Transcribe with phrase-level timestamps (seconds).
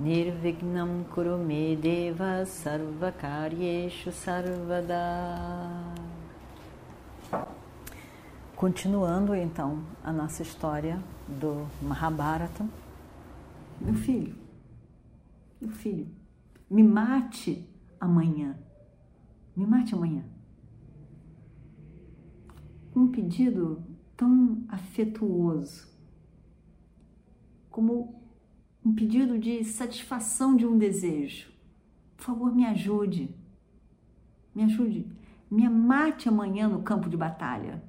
[0.00, 4.96] Nirvignam Kurumedeva Sarvakaryeshu Sarvada
[8.56, 12.66] Continuando então a nossa história do Mahabharata.
[13.78, 14.34] Meu filho,
[15.60, 16.08] meu filho,
[16.70, 17.68] me mate
[18.00, 18.58] amanhã.
[19.54, 20.24] Me mate amanhã.
[22.96, 23.84] Um pedido
[24.16, 25.86] tão afetuoso,
[27.68, 28.19] como
[28.84, 31.50] um pedido de satisfação de um desejo.
[32.16, 33.34] Por favor, me ajude.
[34.54, 35.06] Me ajude.
[35.50, 37.82] Me mate amanhã no campo de batalha.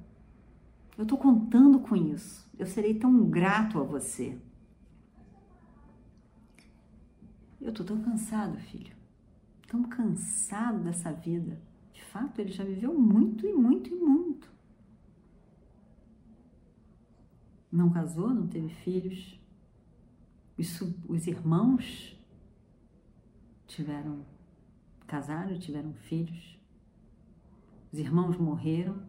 [0.96, 2.50] Eu estou contando com isso.
[2.58, 4.38] Eu serei tão grato a você.
[7.60, 8.94] Eu estou tão cansado, filho.
[9.68, 11.60] Tão cansado dessa vida.
[11.92, 14.50] De fato, ele já viveu muito e muito e muito.
[17.70, 19.40] Não casou, não teve filhos.
[20.58, 22.16] Os, os irmãos
[23.66, 24.24] tiveram
[25.06, 26.58] casaram, tiveram filhos.
[27.92, 29.02] Os irmãos morreram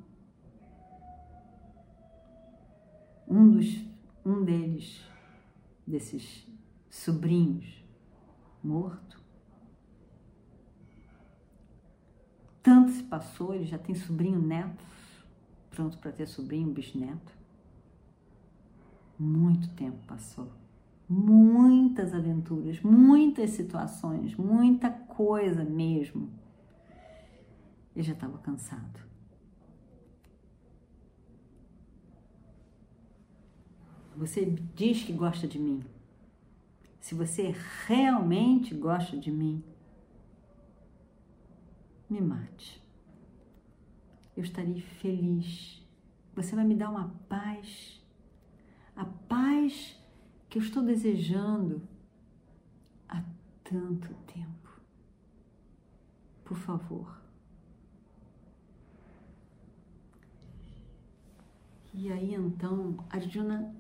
[3.28, 3.86] um dos
[4.26, 5.02] um deles
[5.86, 6.48] desses
[6.90, 7.84] sobrinhos
[8.64, 9.22] morto.
[12.62, 14.84] Tanto se passou, ele já tem sobrinho neto,
[15.70, 17.32] pronto para ter sobrinho bisneto.
[19.20, 20.50] Muito tempo passou.
[21.08, 26.30] Muitas aventuras, muitas situações, muita coisa mesmo.
[27.96, 29.00] Ele já estava cansado.
[34.16, 34.46] Você
[34.76, 35.84] diz que gosta de mim.
[37.00, 37.54] Se você
[37.88, 39.64] realmente gosta de mim,
[42.10, 42.82] me mate.
[44.38, 45.84] Eu estarei feliz.
[46.36, 48.02] Você vai me dar uma paz,
[48.96, 49.96] a paz
[50.54, 51.82] que eu estou desejando
[53.10, 53.24] há
[53.64, 54.80] tanto tempo.
[56.46, 57.20] Por favor.
[61.92, 63.76] E aí então, Arjuna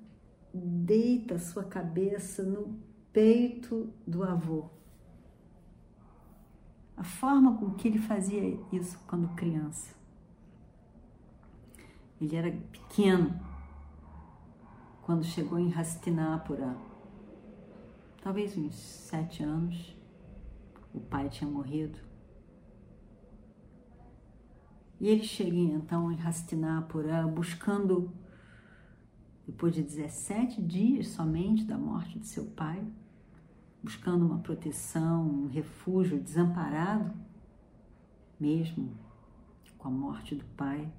[0.51, 2.75] deita sua cabeça no
[3.11, 4.67] peito do avô.
[6.97, 9.95] A forma com que ele fazia isso quando criança.
[12.19, 13.52] Ele era pequeno
[15.05, 16.77] quando chegou em Hastinapura,
[18.21, 19.95] talvez uns sete anos.
[20.93, 21.97] O pai tinha morrido.
[24.99, 28.11] E ele chega então em Hastinapura buscando
[29.45, 32.81] depois de 17 dias somente da morte de seu pai,
[33.81, 37.13] buscando uma proteção, um refúgio, desamparado,
[38.39, 38.97] mesmo
[39.77, 40.89] com a morte do pai.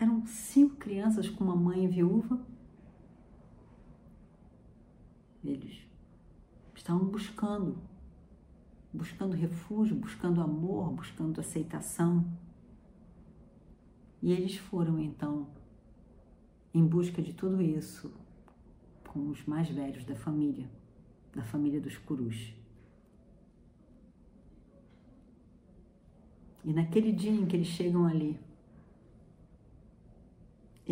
[0.00, 2.40] Eram cinco crianças com uma mãe viúva.
[5.44, 5.78] Eles
[6.74, 7.76] estavam buscando,
[8.90, 12.26] buscando refúgio, buscando amor, buscando aceitação.
[14.22, 15.48] E eles foram então
[16.72, 18.10] em busca de tudo isso
[19.06, 20.70] com os mais velhos da família,
[21.34, 22.54] da família dos Curus.
[26.64, 28.40] E naquele dia em que eles chegam ali,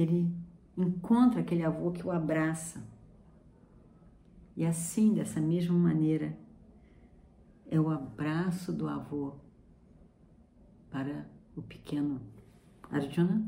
[0.00, 0.32] ele
[0.76, 2.80] encontra aquele avô que o abraça.
[4.56, 6.38] E assim, dessa mesma maneira,
[7.68, 9.34] é o abraço do avô
[10.88, 12.20] para o pequeno
[12.88, 13.44] Arjuna,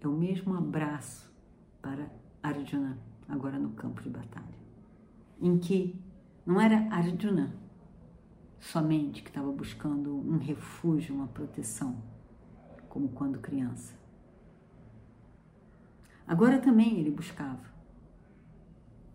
[0.00, 1.30] é o mesmo abraço
[1.82, 2.10] para
[2.42, 2.98] Arjuna,
[3.28, 4.58] agora no campo de batalha,
[5.40, 5.94] em que
[6.46, 7.54] não era Arjuna
[8.58, 12.02] somente que estava buscando um refúgio, uma proteção,
[12.88, 13.99] como quando criança.
[16.30, 17.68] Agora também ele buscava,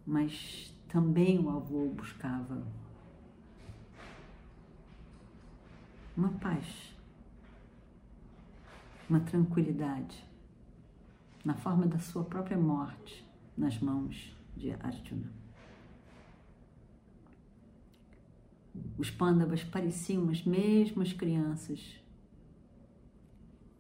[0.06, 2.62] mas também o avô buscava.
[6.18, 6.94] Uma paz,
[9.10, 10.26] uma tranquilidade.
[11.46, 13.26] Na forma da sua própria morte
[13.58, 15.32] nas mãos de Arjuna.
[18.98, 21.98] Os pândavas pareciam as mesmas crianças,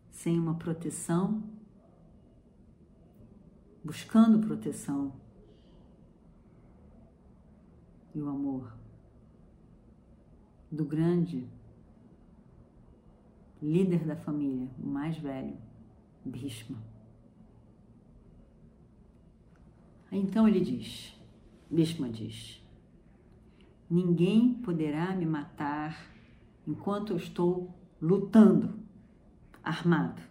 [0.10, 1.44] sem uma proteção,
[3.86, 5.14] buscando proteção
[8.16, 8.76] e o amor
[10.72, 11.48] do grande
[13.62, 15.56] líder da família, o mais velho,
[16.26, 16.82] Bhishma.
[20.12, 21.16] Então ele diz,
[21.70, 22.66] Bhishma diz,
[23.88, 26.10] ninguém poderá me matar
[26.66, 27.72] enquanto eu estou
[28.02, 28.80] lutando,
[29.64, 30.24] armado.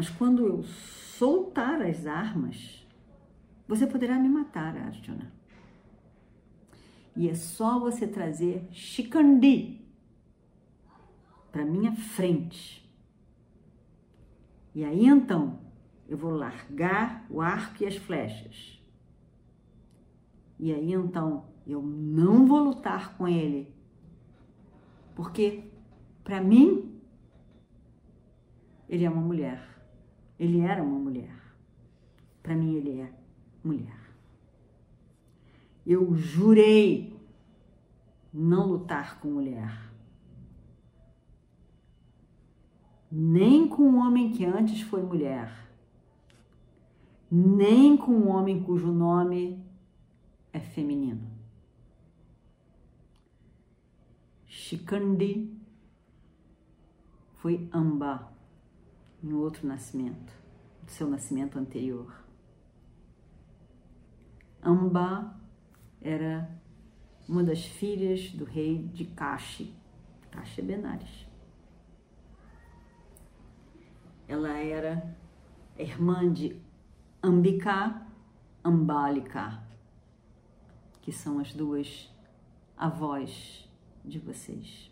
[0.00, 2.88] Mas quando eu soltar as armas,
[3.68, 5.30] você poderá me matar, Arjuna.
[7.14, 9.84] E é só você trazer Shikandi
[11.52, 12.90] para minha frente.
[14.74, 15.60] E aí então
[16.08, 18.82] eu vou largar o arco e as flechas.
[20.58, 23.70] E aí então eu não vou lutar com ele,
[25.14, 25.70] porque
[26.24, 26.98] para mim
[28.88, 29.69] ele é uma mulher.
[30.40, 31.36] Ele era uma mulher.
[32.42, 33.12] Para mim ele é
[33.62, 34.00] mulher.
[35.86, 37.14] Eu jurei
[38.32, 39.90] não lutar com mulher.
[43.12, 45.68] Nem com um homem que antes foi mulher,
[47.30, 49.62] nem com um homem cujo nome
[50.52, 51.28] é feminino.
[54.46, 55.52] Shikandi
[57.34, 58.39] foi Amba
[59.22, 60.32] em outro nascimento,
[60.86, 62.12] seu nascimento anterior.
[64.62, 65.36] Amba
[66.00, 66.50] era
[67.28, 69.74] uma das filhas do rei de Kashi,
[70.30, 71.26] Kashi Benares.
[74.26, 75.16] Ela era
[75.78, 76.56] irmã de
[77.22, 78.06] Ambika,
[78.64, 79.62] Ambalika,
[81.02, 82.10] que são as duas
[82.76, 83.68] avós
[84.04, 84.90] de vocês.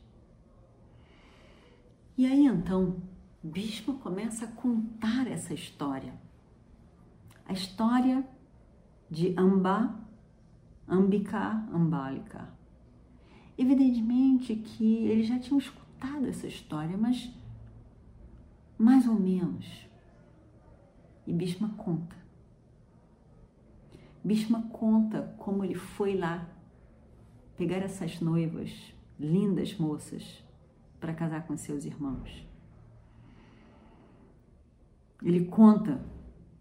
[2.17, 3.01] E aí então,
[3.43, 6.13] Bhishma começa a contar essa história.
[7.47, 8.27] A história
[9.09, 9.95] de Amba
[10.89, 12.49] Ambika Ambalika.
[13.57, 17.31] Evidentemente que eles já tinham escutado essa história, mas
[18.77, 19.87] mais ou menos.
[21.27, 22.17] E Bhishma conta.
[24.25, 26.49] Bhishma conta como ele foi lá
[27.57, 30.45] pegar essas noivas, lindas moças,
[30.99, 32.49] para casar com seus irmãos.
[35.23, 36.01] Ele conta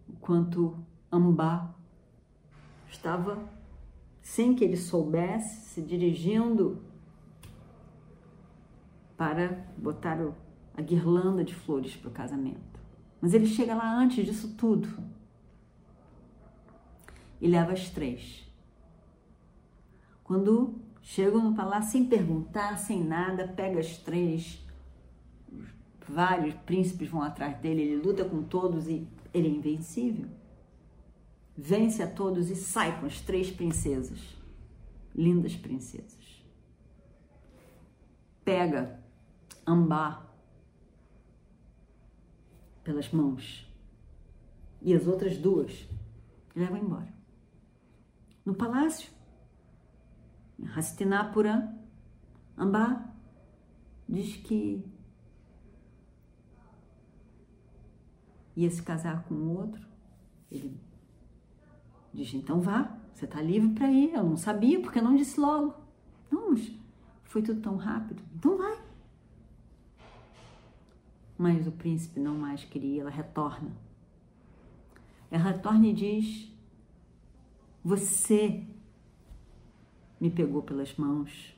[0.07, 0.77] o quanto
[1.11, 1.75] Amba
[2.89, 3.37] estava
[4.21, 6.81] sem que ele soubesse, se dirigindo
[9.15, 10.19] para botar
[10.75, 12.79] a guirlanda de flores para o casamento.
[13.21, 14.87] Mas ele chega lá antes disso tudo
[17.39, 18.47] e leva as três.
[20.23, 24.61] Quando chegam no palácio sem perguntar, sem nada, pega as três.
[26.07, 30.27] Vários príncipes vão atrás dele, ele luta com todos e ele é invencível
[31.57, 34.19] vence a todos e sai com as três princesas,
[35.15, 36.45] lindas princesas.
[38.45, 39.01] Pega
[39.65, 40.25] Ambá
[42.83, 43.67] pelas mãos
[44.81, 45.89] e as outras duas
[46.55, 47.11] leva embora.
[48.45, 49.11] No palácio,
[50.73, 51.75] Hastinapura,
[52.57, 53.13] Ambá
[54.07, 54.85] diz que
[58.57, 59.85] ia se casar com outro.
[60.51, 60.75] Ele
[62.13, 64.13] Diz, então vá, você está livre para ir.
[64.13, 65.75] Eu não sabia, porque não disse logo.
[66.31, 66.55] Não,
[67.25, 68.23] foi tudo tão rápido.
[68.35, 68.81] Então vai.
[71.37, 73.71] Mas o príncipe não mais queria, ela retorna.
[75.29, 76.51] Ela retorna e diz:
[77.83, 78.65] Você
[80.19, 81.55] me pegou pelas mãos.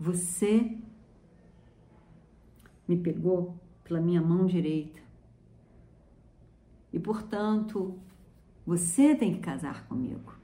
[0.00, 0.76] Você
[2.88, 3.56] me pegou
[3.92, 5.02] pela minha mão direita.
[6.90, 7.98] E, portanto,
[8.64, 10.34] você tem que casar comigo.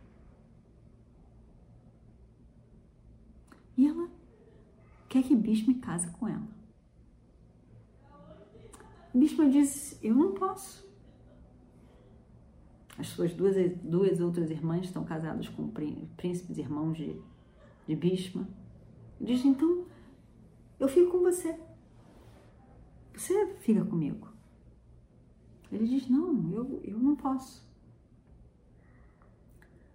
[3.74, 4.10] E ela
[5.08, 6.46] quer que Bhishma case com ela.
[9.14, 10.86] Bhishma diz: Eu não posso.
[12.98, 15.70] As suas duas, duas outras irmãs estão casadas com
[16.16, 17.18] príncipes irmãos de,
[17.86, 18.46] de Bhishma.
[19.18, 19.86] Diz: Então,
[20.78, 21.67] eu fico com você.
[23.18, 24.28] Você fica comigo.
[25.72, 27.68] Ele diz: Não, eu, eu não posso.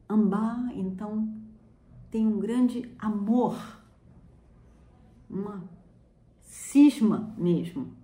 [0.09, 1.33] Ambá, então,
[2.11, 3.55] tem um grande amor,
[5.29, 5.63] uma
[6.41, 7.95] cisma mesmo,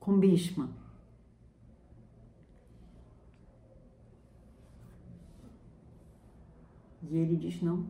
[0.00, 0.70] com Bhishma.
[7.02, 7.86] E ele diz: Não,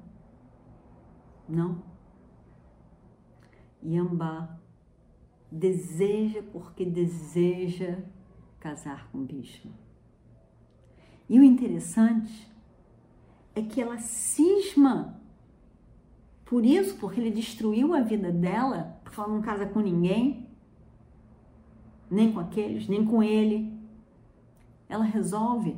[1.48, 1.91] não.
[3.82, 4.58] E Ambá
[5.50, 7.98] deseja porque deseja
[8.58, 9.72] casar com Bhishma.
[11.28, 12.50] E o interessante
[13.54, 15.20] é que ela cisma
[16.44, 20.46] por isso, porque ele destruiu a vida dela, porque ela não casa com ninguém,
[22.10, 23.72] nem com aqueles, nem com ele.
[24.88, 25.76] Ela resolve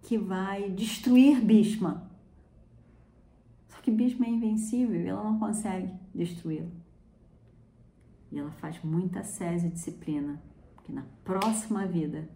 [0.00, 2.10] que vai destruir Bhishma.
[3.68, 6.81] Só que Bhishma é invencível ela não consegue destruí-lo.
[8.32, 10.42] E ela faz muita sese e disciplina,
[10.74, 12.26] porque na próxima vida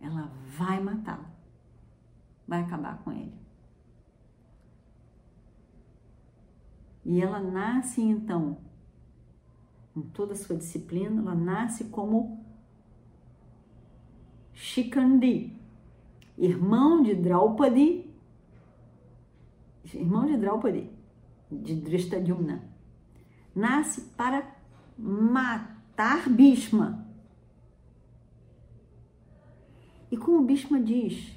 [0.00, 1.26] ela vai matá-lo,
[2.48, 3.32] vai acabar com ele.
[7.04, 8.58] E ela nasce então,
[9.94, 12.44] com toda a sua disciplina, ela nasce como
[14.52, 15.56] Shikandi,
[16.36, 18.10] irmão de Draupadi,
[19.94, 20.90] irmão de Draupadi,
[21.52, 22.68] de Drishtadyumna.
[23.54, 24.53] Nasce para
[24.98, 27.06] matar Bhishma.
[30.10, 31.34] E como Bhishma diz,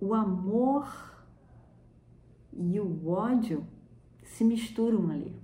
[0.00, 0.86] o amor
[2.52, 3.66] e o ódio
[4.24, 5.34] se misturam ali.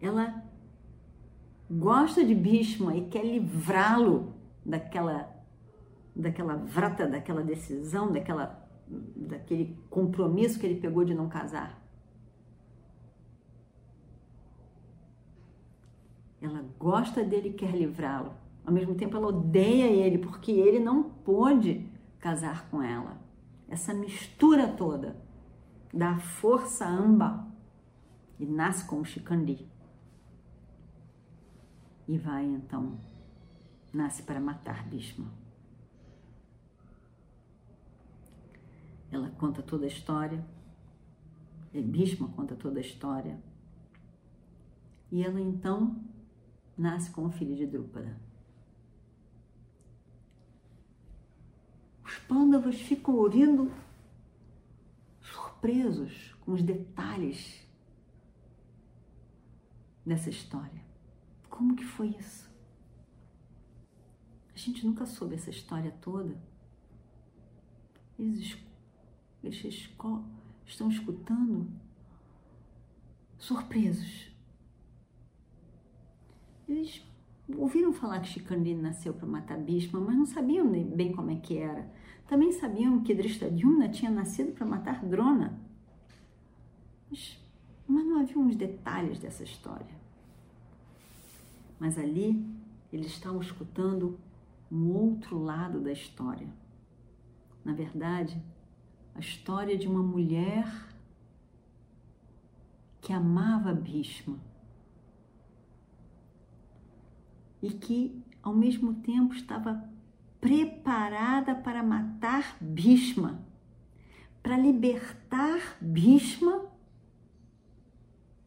[0.00, 0.44] Ela
[1.70, 4.34] gosta de Bhishma e quer livrá-lo
[4.64, 5.32] daquela
[6.16, 8.64] daquela vrata, daquela decisão, daquela
[9.16, 11.83] daquele compromisso que ele pegou de não casar.
[16.44, 18.34] Ela gosta dele e quer livrá-lo.
[18.66, 23.24] Ao mesmo tempo, ela odeia ele porque ele não pôde casar com ela
[23.68, 25.16] essa mistura toda
[25.92, 27.46] dá força amba
[28.38, 29.68] e nasce com o Shikandi.
[32.06, 32.98] E vai então,
[33.92, 35.32] nasce para matar Bhishma.
[39.10, 40.44] Ela conta toda a história,
[41.72, 43.38] e Bhishma conta toda a história.
[45.10, 45.96] E ela então
[46.76, 48.18] nasce com o filho de Drupada.
[52.04, 53.72] Os pândavas ficam ouvindo
[55.20, 57.66] surpresos com os detalhes
[60.04, 60.82] dessa história.
[61.48, 62.52] Como que foi isso?
[64.54, 66.36] A gente nunca soube essa história toda.
[68.18, 68.56] Eles,
[69.42, 69.88] eles
[70.66, 71.68] estão escutando
[73.38, 74.33] surpresos.
[76.68, 77.02] Eles
[77.56, 81.58] ouviram falar que Shikandi nasceu para matar Bhishma, mas não sabiam bem como é que
[81.58, 81.90] era.
[82.26, 85.58] Também sabiam que Drishtadyumna tinha nascido para matar Drona.
[87.10, 87.38] Mas,
[87.86, 89.94] mas não havia uns detalhes dessa história.
[91.78, 92.42] Mas ali
[92.92, 94.18] eles estavam escutando
[94.72, 96.48] um outro lado da história.
[97.62, 98.40] Na verdade,
[99.14, 100.66] a história de uma mulher
[103.00, 104.38] que amava Bhishma
[107.64, 109.88] e que, ao mesmo tempo, estava
[110.38, 113.42] preparada para matar Bhishma,
[114.42, 116.66] para libertar Bhishma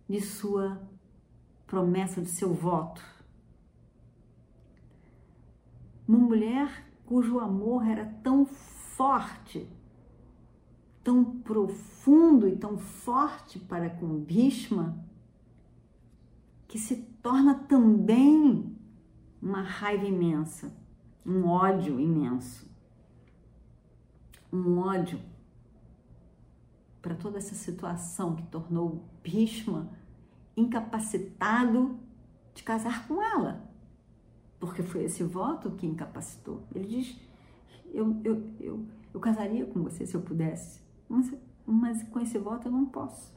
[0.08, 0.80] de sua
[1.66, 3.04] promessa, de seu voto.
[6.08, 9.68] Uma mulher cujo amor era tão forte,
[11.04, 15.04] tão profundo e tão forte para com Bhishma,
[16.68, 18.76] que se torna também
[19.41, 20.72] uma raiva imensa
[21.27, 22.65] um ódio imenso.
[24.51, 25.20] Um ódio
[27.01, 29.89] para toda essa situação que tornou Bhishma
[30.56, 32.00] incapacitado
[32.53, 33.70] de casar com ela.
[34.58, 36.63] Porque foi esse voto que incapacitou.
[36.74, 37.20] Ele diz:
[37.94, 41.32] Eu, eu, eu, eu casaria com você se eu pudesse, mas,
[41.65, 43.36] mas com esse voto eu não posso.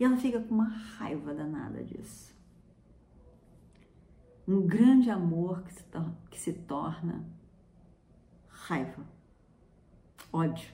[0.00, 2.35] E ela fica com uma raiva danada disso
[4.46, 5.84] um grande amor que se,
[6.30, 7.26] que se torna
[8.48, 9.04] raiva,
[10.32, 10.70] ódio.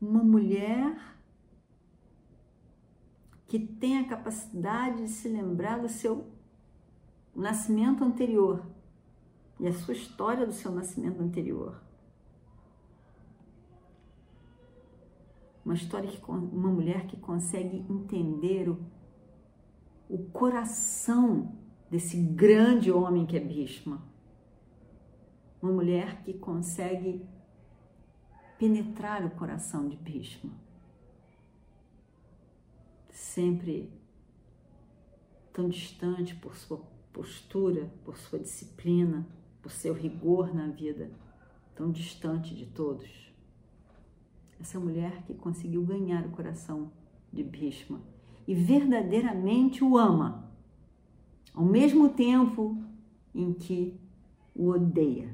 [0.00, 0.96] Uma mulher
[3.46, 6.30] que tem a capacidade de se lembrar do seu
[7.34, 8.64] nascimento anterior
[9.58, 11.80] e a sua história do seu nascimento anterior.
[15.64, 18.80] Uma história que uma mulher que consegue entender o
[20.10, 21.56] o coração
[21.88, 24.02] desse grande homem que é Bhishma.
[25.62, 27.24] Uma mulher que consegue
[28.58, 30.50] penetrar o coração de Bhishma.
[33.12, 33.92] Sempre
[35.52, 39.24] tão distante por sua postura, por sua disciplina,
[39.62, 41.08] por seu rigor na vida,
[41.76, 43.32] tão distante de todos.
[44.60, 46.90] Essa mulher que conseguiu ganhar o coração
[47.32, 48.00] de Bhishma
[48.50, 50.50] e verdadeiramente o ama,
[51.54, 52.76] ao mesmo tempo
[53.32, 53.96] em que
[54.52, 55.32] o odeia.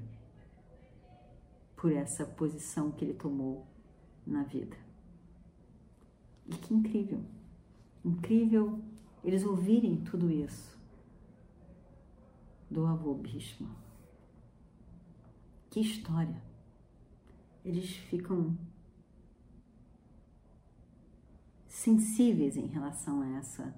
[1.74, 3.66] por essa posição que ele tomou
[4.26, 4.76] na vida.
[6.46, 7.22] E que incrível,
[8.04, 8.80] incrível
[9.24, 10.78] eles ouvirem tudo isso
[12.70, 13.70] do avô Bhishma.
[15.70, 16.42] Que história!
[17.64, 18.56] Eles ficam
[21.76, 23.74] sensíveis em relação a essa,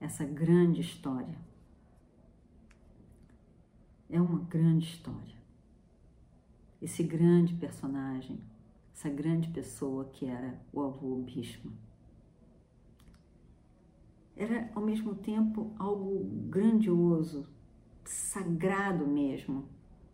[0.00, 1.36] essa grande história.
[4.08, 5.36] É uma grande história.
[6.80, 8.40] Esse grande personagem,
[8.94, 11.70] essa grande pessoa que era o avô Bhishma.
[14.34, 17.46] Era ao mesmo tempo algo grandioso,
[18.04, 19.68] sagrado mesmo,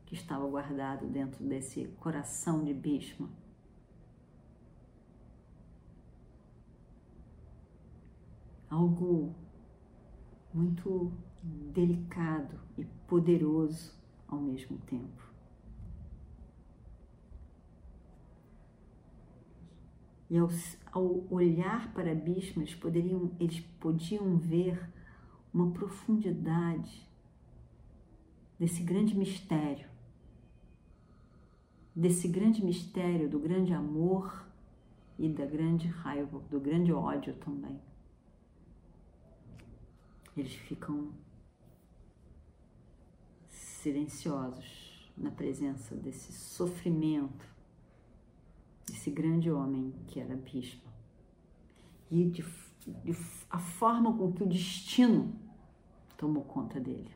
[0.04, 3.30] que estava guardado dentro desse coração de Bhishma.
[8.70, 9.34] Algo
[10.52, 13.94] muito delicado e poderoso
[14.26, 15.28] ao mesmo tempo.
[20.30, 20.48] E ao,
[20.92, 24.90] ao olhar para Bhishma, eles, poderiam, eles podiam ver
[25.54, 27.08] uma profundidade
[28.58, 29.88] desse grande mistério
[31.98, 34.46] desse grande mistério, do grande amor
[35.18, 37.76] e da grande raiva, do grande ódio também.
[40.38, 41.11] Eles ficam
[43.49, 47.45] silenciosos na presença desse sofrimento,
[48.87, 50.92] desse grande homem que era Bhishma.
[52.09, 52.45] E de,
[52.87, 53.16] de,
[53.50, 55.35] a forma com que o destino
[56.16, 57.11] tomou conta dele.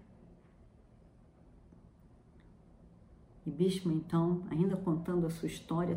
[3.46, 5.96] E Bhishma, então, ainda contando a sua história,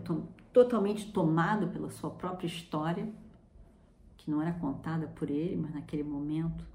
[0.54, 3.12] totalmente tomado pela sua própria história,
[4.16, 6.75] que não era contada por ele, mas naquele momento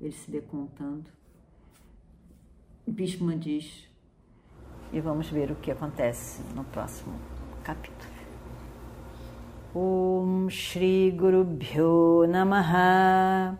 [0.00, 1.10] ele se vê contando.
[2.86, 3.88] Bhishma diz,
[4.92, 7.14] e vamos ver o que acontece no próximo
[7.62, 8.10] capítulo.
[9.74, 13.56] Om Shri Guru Bhyo Namaha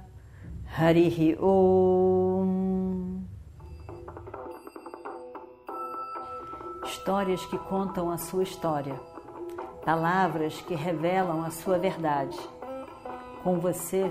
[0.76, 2.80] Harihi Om
[6.84, 8.94] histórias que contam a sua história,
[9.84, 12.38] palavras que revelam a sua verdade.
[13.42, 14.10] Com você,